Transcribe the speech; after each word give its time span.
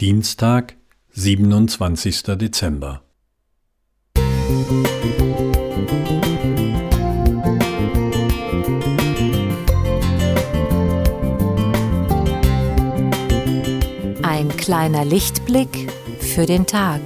Dienstag, 0.00 0.76
27. 1.10 2.22
Dezember. 2.38 3.02
Ein 14.22 14.48
kleiner 14.56 15.04
Lichtblick 15.04 15.92
für 16.18 16.46
den 16.46 16.66
Tag. 16.66 17.02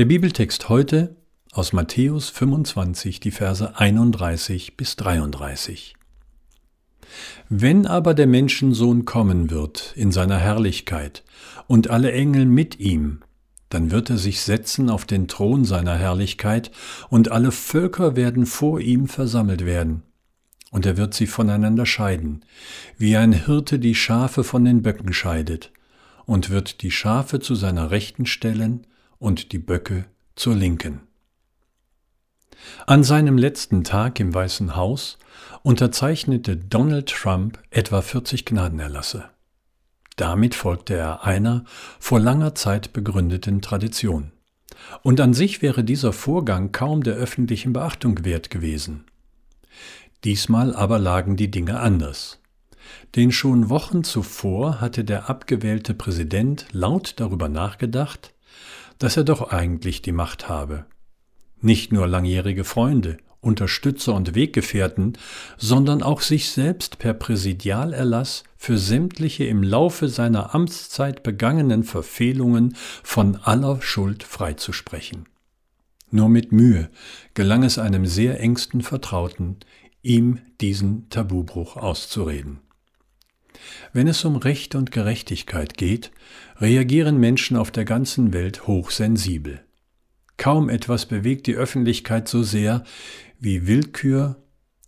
Der 0.00 0.06
Bibeltext 0.06 0.70
heute 0.70 1.14
aus 1.52 1.74
Matthäus 1.74 2.30
25, 2.30 3.20
die 3.20 3.30
Verse 3.30 3.76
31 3.76 4.78
bis 4.78 4.96
33. 4.96 5.94
Wenn 7.50 7.84
aber 7.84 8.14
der 8.14 8.26
Menschensohn 8.26 9.04
kommen 9.04 9.50
wird 9.50 9.92
in 9.96 10.10
seiner 10.10 10.38
Herrlichkeit 10.38 11.22
und 11.66 11.90
alle 11.90 12.12
Engel 12.12 12.46
mit 12.46 12.80
ihm, 12.80 13.20
dann 13.68 13.90
wird 13.90 14.08
er 14.08 14.16
sich 14.16 14.40
setzen 14.40 14.88
auf 14.88 15.04
den 15.04 15.28
Thron 15.28 15.66
seiner 15.66 15.98
Herrlichkeit, 15.98 16.70
und 17.10 17.30
alle 17.30 17.52
Völker 17.52 18.16
werden 18.16 18.46
vor 18.46 18.80
ihm 18.80 19.06
versammelt 19.06 19.66
werden. 19.66 20.02
Und 20.70 20.86
er 20.86 20.96
wird 20.96 21.12
sie 21.12 21.26
voneinander 21.26 21.84
scheiden, 21.84 22.46
wie 22.96 23.18
ein 23.18 23.34
Hirte 23.34 23.78
die 23.78 23.94
Schafe 23.94 24.44
von 24.44 24.64
den 24.64 24.80
Böcken 24.80 25.12
scheidet, 25.12 25.72
und 26.24 26.48
wird 26.48 26.80
die 26.80 26.90
Schafe 26.90 27.38
zu 27.38 27.54
seiner 27.54 27.90
Rechten 27.90 28.24
stellen 28.24 28.86
und 29.20 29.52
die 29.52 29.58
Böcke 29.58 30.06
zur 30.34 30.56
Linken. 30.56 31.02
An 32.86 33.04
seinem 33.04 33.38
letzten 33.38 33.84
Tag 33.84 34.18
im 34.18 34.34
Weißen 34.34 34.74
Haus 34.74 35.18
unterzeichnete 35.62 36.56
Donald 36.56 37.08
Trump 37.08 37.58
etwa 37.70 38.02
40 38.02 38.44
Gnadenerlasse. 38.44 39.30
Damit 40.16 40.54
folgte 40.54 40.94
er 40.94 41.24
einer 41.24 41.64
vor 41.98 42.20
langer 42.20 42.54
Zeit 42.54 42.92
begründeten 42.92 43.62
Tradition. 43.62 44.32
Und 45.02 45.20
an 45.20 45.34
sich 45.34 45.62
wäre 45.62 45.84
dieser 45.84 46.12
Vorgang 46.12 46.72
kaum 46.72 47.02
der 47.02 47.14
öffentlichen 47.14 47.72
Beachtung 47.72 48.24
wert 48.24 48.50
gewesen. 48.50 49.04
Diesmal 50.24 50.74
aber 50.74 50.98
lagen 50.98 51.36
die 51.36 51.50
Dinge 51.50 51.80
anders. 51.80 52.40
Denn 53.16 53.32
schon 53.32 53.70
Wochen 53.70 54.04
zuvor 54.04 54.80
hatte 54.80 55.04
der 55.04 55.30
abgewählte 55.30 55.94
Präsident 55.94 56.66
laut 56.72 57.14
darüber 57.16 57.48
nachgedacht, 57.48 58.34
dass 59.00 59.16
er 59.16 59.24
doch 59.24 59.50
eigentlich 59.50 60.02
die 60.02 60.12
Macht 60.12 60.48
habe. 60.48 60.86
Nicht 61.60 61.92
nur 61.92 62.06
langjährige 62.06 62.64
Freunde, 62.64 63.18
Unterstützer 63.40 64.14
und 64.14 64.34
Weggefährten, 64.34 65.16
sondern 65.56 66.02
auch 66.02 66.20
sich 66.20 66.50
selbst 66.50 66.98
per 66.98 67.14
Präsidialerlass 67.14 68.44
für 68.56 68.76
sämtliche 68.76 69.44
im 69.44 69.62
Laufe 69.62 70.08
seiner 70.08 70.54
Amtszeit 70.54 71.22
begangenen 71.22 71.82
Verfehlungen 71.82 72.76
von 73.02 73.36
aller 73.36 73.80
Schuld 73.80 74.22
freizusprechen. 74.22 75.26
Nur 76.10 76.28
mit 76.28 76.52
Mühe 76.52 76.90
gelang 77.32 77.62
es 77.62 77.78
einem 77.78 78.04
sehr 78.04 78.38
engsten 78.40 78.82
Vertrauten, 78.82 79.56
ihm 80.02 80.40
diesen 80.60 81.08
Tabubruch 81.08 81.76
auszureden. 81.76 82.60
Wenn 83.92 84.08
es 84.08 84.24
um 84.24 84.36
Recht 84.36 84.74
und 84.74 84.92
Gerechtigkeit 84.92 85.76
geht, 85.76 86.10
reagieren 86.60 87.18
Menschen 87.18 87.56
auf 87.56 87.70
der 87.70 87.84
ganzen 87.84 88.32
Welt 88.32 88.66
hochsensibel. 88.66 89.60
Kaum 90.36 90.68
etwas 90.68 91.06
bewegt 91.06 91.46
die 91.46 91.54
Öffentlichkeit 91.54 92.28
so 92.28 92.42
sehr 92.42 92.84
wie 93.38 93.66
Willkür 93.66 94.42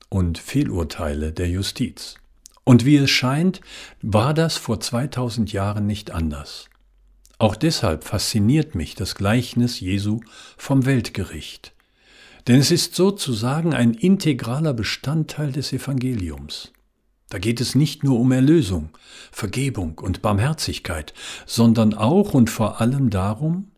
und 0.08 0.38
Fehlurteile 0.38 1.32
der 1.32 1.48
Justiz. 1.48 2.16
Und 2.64 2.84
wie 2.84 2.96
es 2.96 3.10
scheint, 3.10 3.60
war 4.00 4.34
das 4.34 4.56
vor 4.56 4.80
2000 4.80 5.52
Jahren 5.52 5.86
nicht 5.86 6.10
anders. 6.10 6.68
Auch 7.38 7.56
deshalb 7.56 8.04
fasziniert 8.04 8.74
mich 8.74 8.94
das 8.94 9.14
Gleichnis 9.14 9.80
Jesu 9.80 10.20
vom 10.56 10.86
Weltgericht. 10.86 11.74
Denn 12.46 12.60
es 12.60 12.70
ist 12.70 12.94
sozusagen 12.94 13.74
ein 13.74 13.94
integraler 13.94 14.74
Bestandteil 14.74 15.50
des 15.52 15.72
Evangeliums. 15.72 16.72
Da 17.32 17.38
geht 17.38 17.62
es 17.62 17.74
nicht 17.74 18.04
nur 18.04 18.20
um 18.20 18.30
Erlösung, 18.30 18.90
Vergebung 19.30 19.98
und 19.98 20.20
Barmherzigkeit, 20.20 21.14
sondern 21.46 21.94
auch 21.94 22.34
und 22.34 22.50
vor 22.50 22.82
allem 22.82 23.08
darum, 23.08 23.70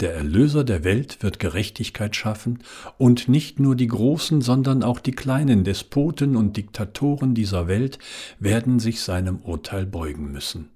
der 0.00 0.12
Erlöser 0.12 0.64
der 0.64 0.82
Welt 0.82 1.22
wird 1.22 1.38
Gerechtigkeit 1.38 2.16
schaffen, 2.16 2.64
und 2.98 3.28
nicht 3.28 3.60
nur 3.60 3.76
die 3.76 3.86
großen, 3.86 4.40
sondern 4.40 4.82
auch 4.82 4.98
die 4.98 5.12
kleinen 5.12 5.62
Despoten 5.62 6.34
und 6.34 6.56
Diktatoren 6.56 7.32
dieser 7.32 7.68
Welt 7.68 8.00
werden 8.40 8.80
sich 8.80 9.02
seinem 9.02 9.36
Urteil 9.36 9.86
beugen 9.86 10.32
müssen. 10.32 10.70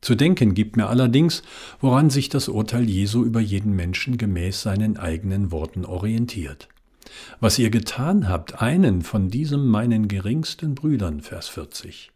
Zu 0.00 0.14
denken 0.14 0.54
gibt 0.54 0.76
mir 0.76 0.86
allerdings, 0.86 1.42
woran 1.80 2.10
sich 2.10 2.28
das 2.28 2.48
Urteil 2.48 2.88
Jesu 2.88 3.24
über 3.24 3.40
jeden 3.40 3.74
Menschen 3.74 4.18
gemäß 4.18 4.62
seinen 4.62 4.98
eigenen 4.98 5.50
Worten 5.50 5.84
orientiert. 5.84 6.68
Was 7.40 7.58
ihr 7.58 7.70
getan 7.70 8.28
habt, 8.28 8.60
einen 8.60 9.02
von 9.02 9.28
diesem 9.28 9.66
meinen 9.66 10.08
geringsten 10.08 10.74
Brüdern, 10.74 11.20
Vers 11.20 11.48
40. 11.48 12.12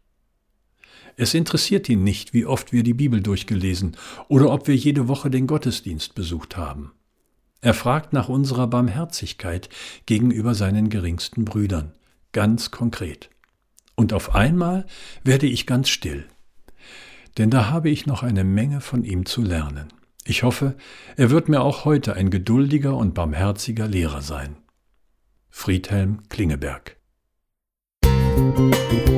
Es 1.16 1.34
interessiert 1.34 1.88
ihn 1.88 2.02
nicht, 2.02 2.32
wie 2.32 2.46
oft 2.46 2.72
wir 2.72 2.82
die 2.82 2.94
Bibel 2.94 3.20
durchgelesen 3.20 3.96
oder 4.28 4.50
ob 4.50 4.68
wir 4.68 4.76
jede 4.76 5.08
Woche 5.08 5.30
den 5.30 5.46
Gottesdienst 5.46 6.14
besucht 6.14 6.56
haben. 6.56 6.92
Er 7.60 7.74
fragt 7.74 8.12
nach 8.12 8.28
unserer 8.28 8.66
Barmherzigkeit 8.66 9.68
gegenüber 10.06 10.54
seinen 10.54 10.88
geringsten 10.88 11.44
Brüdern, 11.44 11.92
ganz 12.32 12.70
konkret. 12.70 13.28
Und 13.96 14.14
auf 14.14 14.34
einmal 14.34 14.86
werde 15.24 15.46
ich 15.46 15.66
ganz 15.66 15.90
still, 15.90 16.26
denn 17.36 17.50
da 17.50 17.68
habe 17.68 17.90
ich 17.90 18.06
noch 18.06 18.22
eine 18.22 18.44
Menge 18.44 18.80
von 18.80 19.04
ihm 19.04 19.26
zu 19.26 19.42
lernen. 19.42 19.92
Ich 20.24 20.42
hoffe, 20.42 20.76
er 21.16 21.30
wird 21.30 21.48
mir 21.48 21.60
auch 21.60 21.84
heute 21.84 22.14
ein 22.14 22.30
geduldiger 22.30 22.96
und 22.96 23.14
barmherziger 23.14 23.88
Lehrer 23.88 24.22
sein. 24.22 24.56
Friedhelm 25.50 26.22
Klingeberg. 26.28 26.96
Musik 28.02 29.10